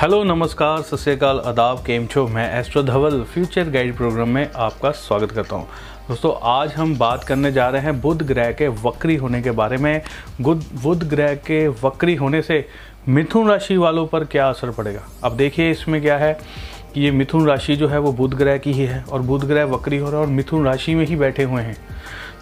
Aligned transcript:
Hello, 0.00 0.22
नमस्कार, 0.24 0.82
सत 0.82 0.96
श्रीकाल 0.96 1.38
अदाब 1.38 1.78
केम 1.78 2.06
छो? 2.06 2.26
मैं 2.28 2.58
astro 2.60 2.82
Dhaval, 2.82 3.22
future 3.22 3.70
guide 3.70 3.96
program 3.96 4.28
में 4.28 4.50
आपका 4.56 4.90
स्वागत 4.90 5.30
करता 5.30 5.56
हूँ। 5.56 5.68
दोस्तों, 6.08 6.32
आज 6.42 6.72
हम 6.72 6.98
बात 6.98 7.24
करने 7.24 7.52
जा 7.52 7.68
रहे 7.68 7.82
हैं 7.82 8.00
बुध 8.00 8.22
ग्रह 8.22 8.52
के 8.52 8.68
वक्री 8.68 9.16
होने 9.16 9.42
के 9.42 9.50
बारे 9.50 9.76
में। 9.76 10.02
बुध 10.40 10.64
बुध 10.82 11.04
ग्रह 11.08 11.34
के 11.34 11.68
वक्री 11.68 12.14
होने 12.14 12.42
से 12.42 12.68
मिथुन 13.08 13.48
राशि 13.48 13.76
वालों 13.76 14.06
पर 14.06 14.24
क्या 14.24 14.48
असर 14.48 14.70
पड़ेगा? 14.70 15.00
अब 15.24 15.36
देखिए 15.36 15.70
इसमें 15.70 16.00
क्या 16.02 16.16
है 16.18 16.32
कि 16.94 17.00
ये 17.00 17.10
मिथुन 17.10 17.46
राशि 17.46 17.76
जो 17.76 17.88
है 17.88 17.98
वो 17.98 18.12
बुध 18.12 18.34
ग्रह 18.34 18.58
की 18.58 18.72
ही 18.72 18.84
है 18.84 19.02
और 19.02 19.22
बुध 19.22 19.44
ग्रह 19.44 19.64
वक्री 19.64 19.98
हो 19.98 20.10
रहा 20.10 20.20
है 20.20 20.26
और 20.26 20.32
मिथुन 20.32 20.64
राशि 20.64 20.94
में 20.94 21.04
ही 21.06 21.16
बैठे 21.16 21.42
हुए 21.42 21.62
हैं। 21.62 21.76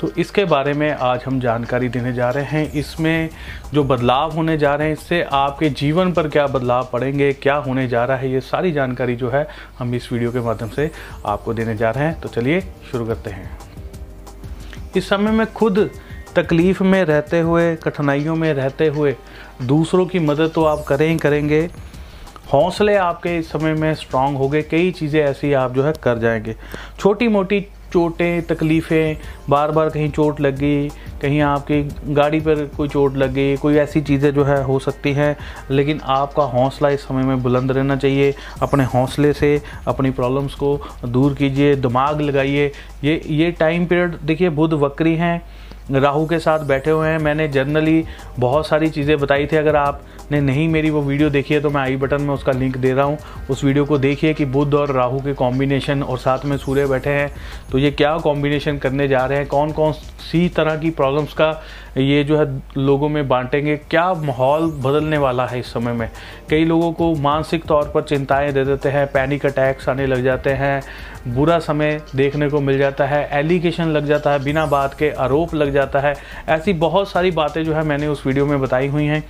तो 0.00 0.10
इसके 0.18 0.44
बारे 0.44 0.72
में 0.72 0.90
आज 0.92 1.22
हम 1.26 1.40
जानकारी 1.40 1.88
देने 1.88 2.12
जा 2.12 2.30
रहे 2.30 2.44
हैं। 2.44 2.72
इसमें 2.72 3.28
जो 3.74 3.84
बदलाव 3.84 4.32
होने 4.32 4.56
जा 4.58 4.74
रहे 4.74 4.86
हैं, 4.86 4.94
इससे 4.94 5.22
आपके 5.22 5.70
जीवन 5.70 6.12
पर 6.12 6.28
क्या 6.28 6.46
बदलाव 6.46 6.88
पड़ेंगे, 6.92 7.32
क्या 7.32 7.54
होने 7.54 7.86
जा 7.88 8.04
रहा 8.04 8.16
है, 8.16 8.32
ये 8.32 8.40
सारी 8.40 8.72
जानकारी 8.72 9.16
जो 9.16 9.30
है 9.30 9.46
हम 9.78 9.94
इस 9.94 10.12
वीडियो 10.12 10.32
के 10.32 10.40
माध्यम 10.40 10.68
से 10.68 10.90
आपको 11.26 11.54
देने 11.54 11.76
जा 11.76 11.90
रहे 11.90 12.04
हैं। 12.04 12.20
तो 12.20 12.28
चलिए 12.28 12.60
शुरू 12.60 13.06
करते 13.06 13.30
हैं। 13.30 13.58
इस 14.96 15.08
समय 15.08 15.30
में 15.30 15.52
खुद 15.52 15.90
तकलीफ़ 16.38 16.82
में 16.82 17.04
रहते 17.04 17.40
हुए, 17.40 17.74
कठिनाइयों 17.76 18.36
में 18.36 18.52
रहते 18.54 18.86
हुए, 18.86 19.14
दूसरों 19.62 20.06
की 20.06 20.18
मदद 20.18 20.52
तो 20.54 20.64
आप 20.64 20.84
करें 20.88 21.08
ही 21.08 21.16
करेंगे। 21.16 21.68
हौसले 22.52 22.94
आपके 22.96 23.36
इस 23.38 23.50
समय 23.50 23.74
में 23.74 23.94
स्ट्रांग 23.94 24.36
हो 24.36 24.48
गए 24.48 24.62
कई 24.62 24.90
चीज़ें 24.90 25.20
ऐसी 25.20 25.52
आप 25.52 25.74
जो 25.74 25.82
है 25.82 25.92
कर 26.02 26.18
जाएँगे। 26.18 26.54
छोटी 26.98 27.28
मोटी 27.28 27.60
चोटें, 27.92 28.42
तकलीफ़ें 28.42 29.16
बार 29.50 29.70
बार 29.70 29.88
कहीं 29.90 30.10
चोट 30.10 30.40
लग 30.40 30.56
गई 30.58 30.88
कहीं 31.22 31.40
आपकी 31.40 31.82
गाड़ी 32.14 32.40
पर 32.40 32.64
कोई 32.76 32.88
चोट 32.88 33.16
लग 33.16 33.32
गई 33.32 33.56
कोई 33.56 33.76
ऐसी 33.76 34.00
चीज़ें 34.00 34.32
जो 34.34 34.44
है 34.44 34.62
हो 34.64 34.78
सकती 34.78 35.12
हैं, 35.12 35.36
लेकिन 35.70 36.00
आपका 36.04 36.42
हौसला 36.42 36.88
इस 36.88 37.00
समय 37.00 37.22
में 37.22 37.42
बुलंद 37.42 37.72
रहना 37.72 37.96
चाहिए। 37.96 38.34
अपने 38.62 38.84
हौसले 38.84 39.32
से, 39.32 39.60
अपनी 39.86 40.10
प्रॉब्लम्स 40.10 40.54
को 40.54 40.80
दूर 41.04 41.34
कीजिए, 41.34 41.74
दिमाग 41.76 42.20
लगाइए। 42.20 42.72
ये 43.04 43.20
ये 43.26 43.50
टाइम 43.50 43.86
पीरियड 43.86 44.16
देखिए, 44.22 44.48
बुध 44.48 44.72
वक्री 44.72 45.14
हैं। 45.16 45.40
राहु 45.90 46.26
के 46.26 46.38
साथ 46.38 46.64
बैठे 46.66 46.90
हुए 46.90 47.08
हैं। 47.08 47.18
मैंने 47.18 47.48
जनरली 47.48 48.04
बहुत 48.38 48.66
सारी 48.66 48.88
चीज़ें 48.88 49.16
बताई 49.18 49.46
थी। 49.46 49.56
अगर 49.56 49.76
आपने 49.76 50.40
नहीं 50.40 50.68
मेरी 50.68 50.90
वो 50.90 51.00
वीडियो 51.02 51.30
देखी 51.30 51.54
है 51.54 51.60
तो 51.60 51.70
मैं 51.70 51.80
आई 51.80 51.96
बटन 51.96 52.22
में 52.22 52.34
उसका 52.34 52.52
लिंक 52.52 52.76
दे 52.76 52.92
रहा 52.92 53.04
हूँ। 53.04 53.18
उस 53.50 53.64
वीडियो 53.64 53.84
को 53.84 53.98
देखिए 53.98 54.34
कि 54.34 54.44
बुद्ध 54.46 54.74
और 54.74 54.92
राहु 54.92 55.20
के 55.20 55.34
कॉम्बिनेशन 55.34 56.02
और 56.02 56.18
साथ 56.18 56.44
में 56.44 56.56
सूर्य 56.56 56.86
बैठे 56.86 57.10
हैं। 57.10 57.30
तो 57.72 57.78
ये 57.78 57.90
क्या 57.90 58.16
कॉम्बिनेशन 58.18 58.78
करने 58.78 59.08
जा 59.08 59.24
रहे 59.26 59.38
हैं? 59.38 59.46
कौन 59.46 59.72
कौन 59.72 59.92
सी 60.20 60.48
तरह 60.48 60.76
की 60.76 60.90
प्रॉब्लम्स 60.90 61.32
का 61.32 61.50
ये 61.96 62.22
जो 62.24 62.38
है 62.38 62.46
लोगों 62.76 63.08
में 63.08 63.26
बांटेंगे। 63.28 63.76
क्या 63.90 64.12
माहौल 64.14 64.70
बदलने 64.84 65.18
वाला 65.18 65.46
है 65.46 65.58
इस 65.60 65.66
समय 65.66 65.92
में? 65.92 66.10
कई 66.50 66.64
लोगों 66.64 66.92
को 66.92 67.14
मानसिक 67.14 67.64
तौर 67.64 67.90
पर 67.94 68.02
चिंताएँ 68.02 68.52
दे 68.52 68.64
देते 68.64 68.88
हैं 68.88 69.06
पैनिक 69.06 69.46
अटैक्स 69.46 69.88
आने 69.88 70.06
लग 70.06 70.24
जाते 70.24 70.50
हैं, 70.50 70.82
बुरा 71.28 71.58
समय 71.58 72.00
देखने 72.16 72.48
को 72.48 72.60
मिल 72.60 72.78
जाता 72.78 73.06
है 73.06 73.28
एलिगेशन 73.32 73.88
लग 73.88 74.06
जाता 74.06 74.30
है, 74.30 74.44
बिना 74.44 74.66
बात 74.66 74.94
के 74.94 75.10
आरोप 75.10 75.54
लग 75.54 75.72
जाता 75.72 76.00
है। 76.00 76.14
ऐसी 76.48 76.72
बहुत 76.72 77.10
सारी 77.10 77.30
बातें 77.30 77.64
जो 77.64 77.74
है 77.74 77.82
मैंने 77.82 78.06
उस 78.06 78.26
वीडियो 78.26 78.46
में 78.46 78.60
बताई 78.60 78.88
हुई 78.88 79.04
हैं। 79.04 79.24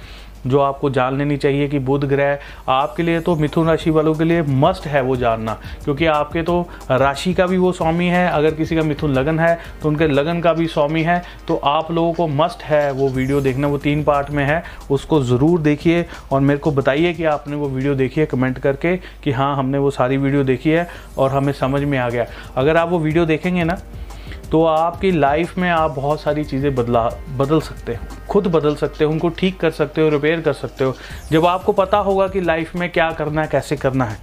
जो 0.47 0.61
आपको 0.61 0.91
जान 0.91 1.19
लेनी 1.19 1.37
चाहिए 1.37 1.69
कि 1.69 1.79
बुध 1.81 2.05
ग्रह 2.05 2.39
आपके 2.69 3.03
लिए 3.03 3.21
तो 3.21 3.35
मिथुन 3.37 3.67
राशि 3.69 3.91
वालों 3.91 4.15
के 4.15 4.25
लिए 4.25 4.43
मस्ट 4.43 4.87
है 4.87 5.03
वो 5.03 5.17
जानना। 5.17 5.59
क्योंकि 5.85 6.07
आपके 6.09 6.43
तो 6.43 6.61
राशि 6.91 7.35
का 7.35 7.47
भी 7.47 7.59
वो 7.59 7.73
स्वामी 7.73 8.07
है, 8.07 8.29
अगर 8.29 8.55
किसी 8.55 8.77
का 8.77 8.83
मिथुन 8.83 9.13
लगन 9.13 9.39
है 9.41 9.59
तो 9.83 9.89
उनके 9.89 10.07
लगन 10.07 10.41
का 10.41 10.53
भी 10.53 10.67
स्वामी 10.69 11.03
है 11.03 11.23
तो 11.49 11.57
आप 11.67 11.91
लोगों 11.93 12.13
को 12.13 12.27
मस्ट 12.29 12.63
है 12.63 12.91
वो 12.93 13.09
वीडियो 13.11 13.41
देखना। 13.41 13.69
वो 13.69 13.79
तीन 13.79 14.05
पार्ट 14.05 14.31
में 14.31 14.45
है, 14.45 14.63
उसको 14.91 15.23
ज़रूर 15.23 15.61
देखिए 15.61 16.05
और 16.33 16.41
मेरे 16.41 16.59
को 16.59 16.71
बताइए 16.73 17.13
कि 17.13 17.25
आपने 17.27 17.57
वो 17.57 17.69
वीडियो 17.69 17.95
देखी 17.95 18.21
है 18.21 18.27
कमेंट 18.27 18.59
करके 18.59 18.97
कि 18.97 19.33
हाँ 19.33 19.55
हमने 19.57 19.79
वो 19.79 19.91
सारी 19.91 20.17
वीडियो 20.17 20.45
देखी 20.45 20.71
है 20.71 20.89
और 21.19 21.31
हमें 21.31 21.53
समझ 21.55 21.83
में 21.83 21.99
आ 21.99 22.09
गया। 22.09 22.27
अगर 22.57 22.77
आप 22.77 22.91
वो 22.91 22.99
वीडियो 22.99 23.25
देखेंगे 23.27 23.65
ना 23.65 23.79
तो 24.53 24.65
आपकी 24.65 25.11
लाइफ 25.11 25.59
में 25.59 25.71
आप 25.71 25.91
बहुत 25.91 26.21
सारी 26.21 26.45
चीज़ें 26.45 26.75
बदला, 26.75 27.11
बदल 27.37 27.61
सकते 27.61 27.95
हो। 27.95 28.07
खुद 28.29 28.47
बदल 28.47 28.75
सकते 28.75 29.05
हो, 29.05 29.11
उनको 29.11 29.29
ठीक 29.29 29.61
कर 29.61 29.71
सकते 29.71 30.01
हो 30.01 30.09
रिपेयर 30.09 30.41
कर 30.41 30.53
सकते 30.53 30.85
हो। 30.85 30.95
जब 31.33 31.47
आपको 31.47 31.73
पता 31.73 31.99
होगा 31.99 32.29
कि 32.29 32.41
लाइफ 32.41 32.77
में 32.77 32.91
क्या 32.91 33.11
करना 33.11 33.43
है, 33.43 33.49
कैसे 33.49 33.77
करना 33.77 34.05
है। 34.05 34.19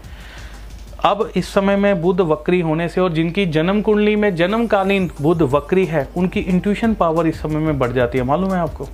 अब 1.06 1.32
इस 1.36 1.54
समय 1.54 1.76
में 1.76 2.02
बुध 2.02 2.22
वक्री 2.22 2.62
होने 2.62 2.90
से 2.90 3.02
और 3.02 3.12
जिनकी 3.12 3.46
जन्म 3.46 3.82
कुंडली 3.82 4.16
में 4.16 4.36
जन्मकालीन 4.36 5.12
बुध 5.22 5.42
वक्री 5.42 5.86
है, 5.86 6.08
उनकी 6.18 6.40
इंट्यूशन 6.40 6.94
पावर 6.94 7.28
इस 7.28 7.42
समय 7.42 7.56
में 7.56 7.80
बढ़ 7.80 7.92
जाती 7.92 8.18
है। 8.18 8.24
मालूम 8.24 8.54
है 8.54 8.60
आपको? 8.60 8.88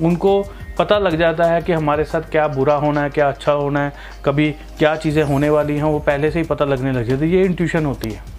उनको 0.00 0.44
पता 0.78 0.98
लग 0.98 1.16
जाता 1.16 1.44
है 1.44 1.62
कि 1.62 1.72
हमारे 1.72 2.04
साथ 2.04 2.20
क्या 2.20 2.48
बुरा 2.48 2.74
होना 2.74 3.02
है, 3.02 3.10
क्या 3.10 3.28
अच्छा 3.28 3.52
होना 3.52 3.80
है, 3.80 3.92
कभी 4.24 4.50
क्या 4.50 4.96
चीज़ें 4.96 5.22
होने 5.22 5.50
वाली 5.50 5.76
हैं, 5.76 5.84
वो 5.84 5.98
पहले 5.98 6.30
से 6.30 6.38
ही 6.38 6.46
पता 6.46 6.64
लगने 6.64 6.92
लग 6.92 7.04
जाती 7.04 7.24
है। 7.24 7.36
ये 7.36 7.44
इंट्यूशन 7.44 7.86
होती 7.86 8.10
है। 8.10 8.31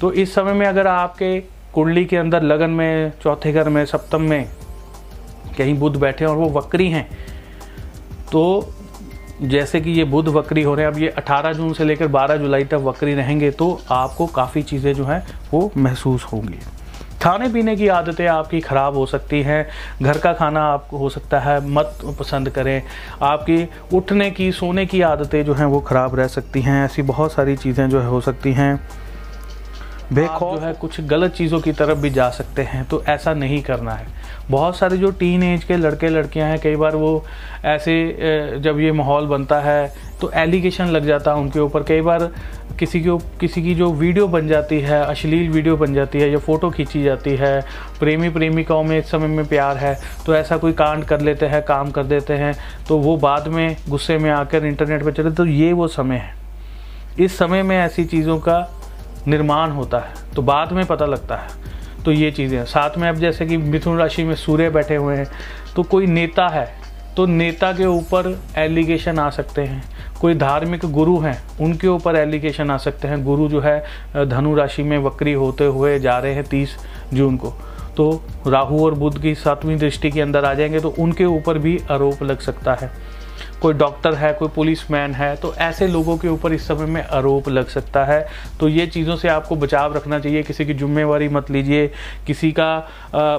तो 0.00 0.12
इस 0.12 0.34
समय 0.34 0.52
में 0.52 0.66
अगर 0.66 0.86
आपके 0.86 1.38
कुंडली 1.74 2.04
के 2.04 2.16
अंदर 2.16 2.42
लगन 2.42 2.70
में, 2.70 3.12
चौथे 3.22 3.52
घर 3.52 3.68
में, 3.68 3.84
सप्तम 3.86 4.22
में 4.22 4.48
कहीं 5.58 5.78
बुध 5.78 5.96
बैठे 5.96 6.24
और 6.24 6.36
वो 6.36 6.48
वक्री 6.50 6.88
हैं 6.90 7.08
तो 8.32 8.72
जैसे 9.42 9.80
कि 9.80 9.90
ये 9.90 10.04
बुध 10.04 10.28
वक्री 10.28 10.62
हो 10.62 10.74
रहे 10.74 10.86
हैं, 10.86 10.92
अब 10.92 10.98
ये 10.98 11.08
18 11.18 11.52
जून 11.52 11.72
से 11.72 11.84
लेकर 11.84 12.08
12 12.08 12.36
जुलाई 12.36 12.64
तक 12.64 12.80
वक्री 12.84 13.14
रहेंगे 13.14 13.50
तो 13.52 13.80
आपको 13.90 14.26
काफ़ी 14.28 14.62
चीज़ें 14.62 14.92
जो 14.94 15.04
हैं 15.04 15.22
वो 15.52 15.70
महसूस 15.76 16.24
होंगी। 16.32 16.58
खाने 17.22 17.48
पीने 17.52 17.76
की 17.76 17.88
आदतें 17.88 18.26
आपकी 18.26 18.60
ख़राब 18.60 18.94
हो 18.96 19.04
सकती 19.06 19.40
हैं, 19.42 19.66
घर 20.02 20.18
का 20.18 20.32
खाना 20.32 20.62
आपको 20.64 20.98
हो 20.98 21.08
सकता 21.08 21.40
है, 21.40 21.60
मत 21.68 21.98
पसंद 22.18 22.48
करें, 22.50 22.82
आपकी 23.22 23.68
उठने 23.92 24.30
की, 24.30 24.50
सोने 24.52 24.86
की 24.86 25.00
आदतें 25.02 25.44
जो 25.44 25.54
हैं 25.54 25.66
वो 25.66 25.80
ख़राब 25.80 26.14
रह 26.14 26.26
सकती 26.28 26.62
हैं, 26.62 26.84
ऐसी 26.84 27.02
बहुत 27.04 27.32
सारी 27.32 27.56
चीज़ें 27.56 27.88
जो 27.88 28.00
है 28.00 28.06
हो 28.06 28.20
सकती 28.20 28.52
हैं। 28.52 28.74
बेखौफ 30.12 30.54
जो 30.54 30.66
है 30.66 30.72
कुछ 30.74 31.00
गलत 31.00 31.32
चीज़ों 31.32 31.60
की 31.60 31.72
तरफ़ 31.72 31.98
भी 31.98 32.10
जा 32.10 32.28
सकते 32.30 32.62
हैं 32.62 32.84
तो 32.84 33.02
ऐसा 33.04 33.34
नहीं 33.34 33.60
करना 33.62 33.92
है। 33.92 34.06
बहुत 34.50 34.76
सारे 34.76 34.96
जो 34.98 35.10
टीन 35.10 35.42
एज 35.42 35.64
के 35.64 35.76
लड़के 35.76 36.08
लड़कियाँ 36.08 36.48
हैं, 36.48 36.58
कई 36.60 36.76
बार 36.76 36.96
वो 36.96 37.24
ऐसे 37.64 38.60
जब 38.60 38.80
ये 38.80 38.92
माहौल 38.92 39.26
बनता 39.26 39.60
है 39.60 39.92
तो 40.20 40.30
एलिगेशन 40.36 40.86
लग 40.86 41.06
जाता 41.06 41.30
है 41.30 41.36
उनके 41.36 41.60
ऊपर। 41.60 41.82
कई 41.82 42.00
बार 42.00 42.30
किसी 42.78 43.00
को, 43.00 43.16
किसी 43.40 43.62
की 43.62 43.74
जो 43.74 43.90
वीडियो 43.92 44.26
बन 44.28 44.48
जाती 44.48 44.80
है, 44.80 45.00
अश्लील 45.04 45.48
वीडियो 45.50 45.76
बन 45.76 45.94
जाती 45.94 46.18
है, 46.18 46.30
या 46.30 46.38
फ़ोटो 46.38 46.70
खींची 46.70 47.02
जाती 47.04 47.36
है, 47.36 47.60
प्रेमी 48.00 48.28
प्रेमिकाओं 48.30 48.82
में 48.84 48.98
इस 48.98 49.10
समय 49.10 49.26
में 49.28 49.46
प्यार 49.48 49.76
है 49.76 49.94
तो 50.26 50.34
ऐसा 50.34 50.56
कोई 50.56 50.72
कांड 50.72 51.04
कर 51.04 51.20
लेते 51.20 51.46
हैं, 51.46 51.62
काम 51.62 51.90
कर 51.90 52.04
देते 52.04 52.34
हैं 52.34 52.54
तो 52.88 52.98
वो 52.98 53.16
बाद 53.18 53.48
में 53.48 53.76
गुस्से 53.88 54.18
में 54.18 54.30
आकर 54.30 54.66
इंटरनेट 54.66 55.04
पर 55.04 55.12
चले 55.12 55.30
तो 55.30 55.46
ये 55.46 55.72
वो 55.72 55.88
समय 55.88 56.16
है। 56.16 56.34
इस 57.18 57.38
समय 57.38 57.62
में 57.62 57.76
ऐसी 57.78 58.04
चीज़ों 58.04 58.38
का 58.38 58.60
निर्माण 59.28 59.70
होता 59.70 59.98
है 59.98 60.34
तो 60.34 60.42
बाद 60.42 60.72
में 60.72 60.84
पता 60.86 61.06
लगता 61.06 61.36
है। 61.36 61.48
तो 62.04 62.12
ये 62.12 62.30
चीज़ें 62.30 62.64
साथ 62.66 62.98
में 62.98 63.08
अब 63.08 63.16
जैसे 63.16 63.46
कि 63.46 63.56
मिथुन 63.56 63.98
राशि 63.98 64.24
में 64.24 64.34
सूर्य 64.36 64.70
बैठे 64.70 64.96
हुए 64.96 65.16
हैं 65.16 65.26
तो 65.76 65.82
कोई 65.82 66.06
नेता 66.06 66.48
है 66.48 66.68
तो 67.16 67.26
नेता 67.26 67.72
के 67.72 67.86
ऊपर 67.86 68.36
एलिगेशन 68.58 69.18
आ 69.18 69.28
सकते 69.30 69.62
हैं। 69.62 69.82
कोई 70.20 70.34
धार्मिक 70.34 70.84
गुरु 70.86 71.18
हैं, 71.18 71.36
उनके 71.60 71.88
ऊपर 71.88 72.16
एलिगेशन 72.16 72.70
आ 72.70 72.76
सकते 72.76 73.08
हैं। 73.08 73.22
गुरु 73.24 73.48
जो 73.48 73.60
है, 73.60 74.26
धनु 74.26 74.54
राशि 74.54 74.82
में 74.82 74.96
वक्री 74.98 75.32
होते 75.32 75.64
हुए 75.66 75.98
जा 75.98 76.18
रहे 76.18 76.34
हैं 76.34 76.44
तीस 76.44 76.76
जून 77.14 77.36
को। 77.36 77.52
तो 77.96 78.10
राहु 78.46 78.84
और 78.84 78.94
बुध 78.94 79.20
की 79.22 79.34
सातवीं 79.34 79.76
दृष्टि 79.76 80.10
के 80.10 80.20
अंदर 80.20 80.44
आ 80.44 80.52
जाएँगे 80.54 80.80
तो 80.80 80.94
उनके 80.98 81.24
ऊपर 81.26 81.58
भी 81.58 81.78
आरोप 81.90 82.22
लग 82.22 82.38
सकता 82.38 82.74
है। 82.74 82.90
कोई 83.62 83.74
डॉक्टर 83.74 84.14
है 84.14 84.32
कोई 84.32 84.48
पुलिस 84.48 84.90
मैन 84.90 85.14
है 85.14 85.34
तो 85.36 85.54
ऐसे 85.54 85.86
लोगों 85.86 86.16
के 86.18 86.28
ऊपर 86.28 86.52
इस 86.52 86.66
समय 86.68 86.86
में 86.86 87.02
आरोप 87.02 87.48
लग 87.48 87.68
सकता 87.68 88.04
है। 88.04 88.26
तो 88.60 88.68
ये 88.68 88.86
चीज़ों 88.86 89.16
से 89.16 89.28
आपको 89.28 89.56
बचाव 89.56 89.96
रखना 89.96 90.18
चाहिए 90.18 90.42
किसी 90.42 90.66
की 90.66 90.74
जिम्मेवारी 90.74 91.28
मत 91.28 91.50
लीजिए 91.50 91.86
किसी 92.26 92.52
का 92.52 92.72
आ, 93.14 93.38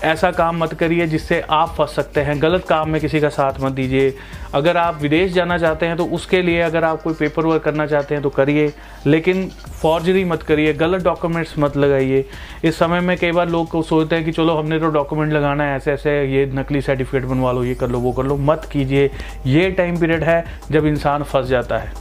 ऐसा 0.00 0.30
काम 0.30 0.56
मत 0.58 0.72
करिए 0.74 1.06
जिससे 1.06 1.40
आप 1.50 1.74
फंस 1.74 1.94
सकते 1.94 2.20
हैं। 2.20 2.40
गलत 2.42 2.64
काम 2.64 2.90
में 2.90 3.00
किसी 3.00 3.20
का 3.20 3.28
साथ 3.28 3.60
मत 3.60 3.72
दीजिए। 3.72 4.14
अगर 4.54 4.76
आप 4.76 4.98
विदेश 5.02 5.32
जाना 5.32 5.58
चाहते 5.58 5.86
हैं 5.86 5.96
तो 5.96 6.04
उसके 6.06 6.40
लिए 6.42 6.60
अगर 6.60 6.84
आप 6.84 7.02
कोई 7.02 7.14
पेपर 7.14 7.46
वर्क 7.46 7.62
करना 7.62 7.86
चाहते 7.86 8.14
हैं 8.14 8.22
तो 8.22 8.30
करिए। 8.30 8.72
लेकिन 9.06 9.48
फॉर्जरी 9.82 10.24
मत 10.24 10.42
करिए, 10.42 10.72
गलत 10.72 11.04
डॉक्यूमेंट्स 11.04 11.54
मत 11.58 11.76
लगाइए। 11.76 12.24
इस 12.64 12.78
समय 12.78 13.00
में 13.00 13.16
कई 13.18 13.32
बार 13.32 13.48
लोग 13.48 13.68
को 13.68 13.82
सोचते 13.82 14.16
हैं 14.16 14.24
कि 14.24 14.32
चलो 14.32 14.56
हमने 14.56 14.78
तो 14.80 14.90
डॉक्यूमेंट 14.90 15.32
लगाना 15.32 15.64
है 15.64 15.76
ऐसे 15.76 15.92
ऐसे 15.92 16.10
ये 16.24 16.44
नकली 16.54 16.80
सर्टिफिकेट 16.80 17.24
बनवा 17.24 17.52
लो, 17.52 17.64
ये 17.64 17.74
कर 17.74 17.88
लो, 17.88 17.98
वो 17.98 18.12
कर 18.12 18.22
लो। 18.22 18.36
मत 18.36 18.68
कीजिए। 18.72 19.10
ये 19.46 19.70
टाइम 19.70 20.00
पीरियड 20.00 20.24
है 20.24 20.44
जब 20.70 20.86
इंसान 20.86 21.22
फंस 21.22 21.46
जाता 21.46 21.78
है। 21.78 21.92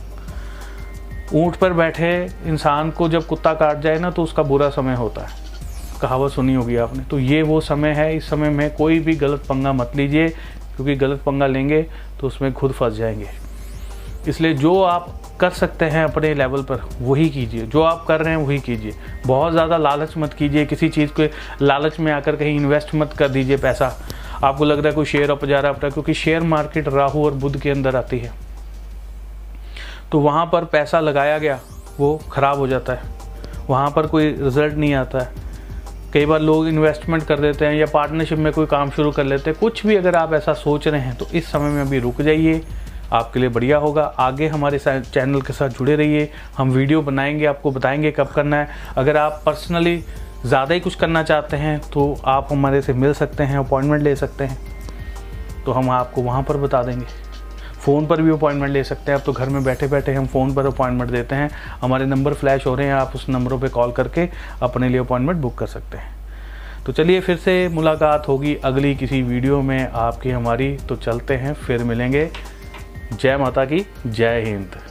ऊँट 1.34 1.56
पर 1.56 1.74
बैठे 1.74 2.12
इंसान 2.46 2.92
को 2.92 3.08
जब 3.10 3.26
कुत्ता 3.28 3.54
काट 3.54 3.80
जाए 3.80 4.00
ना 4.00 4.10
तो 4.12 4.24
उसका 4.24 4.44
बुरा 4.44 4.70
समय 4.70 4.96
होता 4.96 5.22
है। 5.22 5.51
कहावत 6.02 6.32
सुनी 6.32 6.54
होगी 6.54 6.76
आपने। 6.78 7.04
तो 7.04 7.20
ये 7.20 7.42
वो 7.42 7.60
समय 7.62 7.90
है, 7.90 8.16
इस 8.18 8.30
समय 8.30 8.50
में 8.50 8.70
कोई 8.76 9.00
भी 9.00 9.16
गलत 9.16 9.46
पंगा 9.50 9.74
मत 9.74 9.92
लीजिए, 9.96 10.28
क्योंकि 10.76 10.96
गलत 10.96 11.22
पंगा 11.22 11.48
लेंगे 11.48 11.82
तो 12.20 12.28
उसमें 12.28 12.52
खुद 12.54 12.72
फंस 12.72 12.94
जाएँगे। 12.94 13.30
इसलिए 14.28 14.54
जो 14.54 14.82
आप 14.84 15.08
कर 15.40 15.50
सकते 15.50 15.86
हैं 15.86 16.04
अपने 16.04 16.34
लेवल 16.34 16.62
पर, 16.62 16.82
वही 17.02 17.30
कीजिए। 17.30 17.62
जो 17.62 17.82
आप 17.82 18.06
कर 18.08 18.22
रहे 18.22 18.34
हैं, 18.36 18.42
वही 18.42 18.60
कीजिए। 18.60 18.94
बहुत 19.26 19.52
ज़्यादा 19.52 19.78
लालच 19.78 20.14
मत 20.18 20.34
कीजिए, 20.34 20.66
किसी 20.66 20.90
चीज़ 20.90 21.12
के 21.12 21.30
लालच 21.62 22.00
में 22.00 22.12
आकर 22.12 22.36
कहीं 22.36 22.56
इन्वेस्ट 22.56 22.96
मत 22.96 23.14
कर 23.14 23.30
दीजिए 23.30 23.58
पैसा। 23.58 23.94
आपको 24.44 24.66
लग 24.66 24.78
रहा 24.78 24.88
है 24.88 24.94
कोई 24.94 25.06
शेयर 25.06 25.32
अप 25.32 25.46
जा 25.46 25.60
रहा 25.60 25.74
है 25.84 25.92
क्योंकि 25.92 26.14
शेयर 26.14 26.44
मार्केट 26.44 26.88
राहु 26.88 27.26
और 27.26 27.34
बुध 27.34 27.60
के 27.60 27.70
अंदर 27.70 27.96
आती 27.96 28.20
है। 28.20 28.32
तो 30.12 30.20
वहाँ 30.20 30.46
पर 30.46 30.66
पैसा 30.66 31.00
लगाया 31.00 31.38
गया, 31.38 31.60
वो 32.00 32.20
ख़राब 32.32 32.58
हो 32.58 32.68
जाता 32.68 32.94
है। 32.94 33.10
वहाँ 33.70 33.92
पर 33.92 34.08
कोई 34.08 34.32
रिज़ल्ट 34.34 34.74
नहीं 34.74 34.94
आता 34.94 35.20
है। 35.20 35.41
कई 36.14 36.26
बार 36.26 36.40
लोग 36.40 36.68
इन्वेस्टमेंट 36.68 37.24
कर 37.24 37.40
देते 37.40 37.66
हैं 37.66 37.74
या 37.76 37.86
पार्टनरशिप 37.86 38.38
में 38.38 38.52
कोई 38.54 38.66
काम 38.66 38.90
शुरू 38.90 39.12
कर 39.12 39.24
लेते 39.24 39.50
हैं। 39.50 39.60
कुछ 39.60 39.86
भी 39.86 39.96
अगर 39.96 40.16
आप 40.16 40.34
ऐसा 40.34 40.54
सोच 40.54 40.88
रहे 40.88 41.02
हैं 41.02 41.16
तो 41.16 41.28
इस 41.34 41.52
समय 41.52 41.70
में 41.70 41.82
अभी 41.82 42.00
रुक 42.00 42.22
जाइए। 42.22 42.62
आपके 43.14 43.40
लिए 43.40 43.50
बढ़िया 43.50 43.78
होगा। 43.78 44.04
आगे 44.20 44.48
हमारे 44.48 44.80
चैनल 44.80 45.42
के 45.42 45.54
साथ 45.54 45.70
जुड़े 45.70 45.96
रहिए। 45.96 46.30
हम 46.58 46.72
वीडियो 46.72 47.02
बनाएँगे, 47.02 47.46
आपको 47.46 47.72
बताएँगे 47.72 48.12
कब 48.12 48.28
करना 48.28 48.58
है। 48.58 48.70
अगर 48.98 49.18
आप 49.18 49.42
पर्सनली 49.46 49.98
ज़्यादा 50.46 50.74
ही 50.74 50.80
कुछ 50.80 50.96
करना 50.96 51.24
चाहते 51.24 51.58
हैं 51.58 51.80
तो 51.90 52.16
आप 52.26 52.48
हमारे 52.52 52.82
से 52.82 52.94
मिल 52.94 53.14
सकते 53.14 53.44
हैं, 53.44 53.58
अपॉइंटमेंट 53.58 54.04
ले 54.04 54.16
सकते 54.16 54.44
हैं। 54.44 54.58
तो 55.66 55.72
हम 55.72 55.90
आपको 55.90 56.22
वहाँ 56.22 56.44
पर 56.44 56.58
बता 56.58 56.84
देंगे। 56.84 57.06
फ़ोन 57.82 58.08
पर 58.08 58.22
भी 58.22 58.32
अपॉइंटमेंट 58.32 58.74
ले 58.74 58.84
सकते 58.84 59.12
हैं। 59.12 59.20
आप 59.20 59.26
तो 59.26 59.34
घर 59.34 59.50
में 59.50 59.64
बैठे 59.64 59.88
बैठे 59.88 60.14
हम 60.14 60.26
फ़ोन 60.26 60.54
पर 60.54 60.66
अपॉइंटमेंट 60.66 61.12
देते 61.12 61.36
हैं। 61.36 61.50
हमारे 61.82 62.06
नंबर 62.06 62.34
फ्लैश 62.34 62.66
हो 62.66 62.76
रहे 62.76 62.88
हैं, 62.88 62.94
आप 62.94 63.12
उस 63.16 63.30
नंबरों 63.30 63.60
पर 63.60 63.68
कॉल 63.68 63.92
करके 63.92 64.30
अपने 64.62 64.90
लिए 64.90 65.00
अपॉइंटमेंट 65.00 65.40
बुक 65.40 65.58
कर 65.58 65.68
सकते 65.68 65.98
हैं। 65.98 66.16
तो 66.86 66.92
चलिए 66.92 67.22
फिर 67.22 67.38
से 67.38 67.68
मुलाकात 67.68 68.28
होगी 68.28 68.56
अगली 68.56 68.96
किसी 68.96 69.22
वीडियो 69.22 69.62
में 69.62 69.92
आपकी 69.92 70.30
हमारी। 70.30 70.78
तो 70.90 70.96
चलते 70.96 71.34
हैं, 71.34 71.54
फिर 71.54 71.84
मिलेंगे। 71.84 72.30
जय 73.22 73.38
माता 73.38 73.66
की, 73.66 73.86
जय 74.08 74.42
हिंद। 74.42 74.91